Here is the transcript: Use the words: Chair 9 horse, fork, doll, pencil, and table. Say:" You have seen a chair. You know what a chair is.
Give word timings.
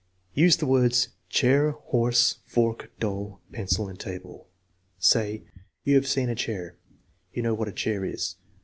Use 0.33 0.57
the 0.57 0.65
words: 0.65 1.09
Chair 1.29 1.73
9 1.73 1.73
horse, 1.79 2.39
fork, 2.47 2.89
doll, 2.99 3.39
pencil, 3.51 3.87
and 3.87 3.99
table. 3.99 4.47
Say:" 4.97 5.43
You 5.85 5.93
have 5.93 6.07
seen 6.07 6.27
a 6.27 6.33
chair. 6.33 6.75
You 7.33 7.43
know 7.43 7.53
what 7.53 7.67
a 7.67 7.71
chair 7.71 8.03
is. 8.03 8.35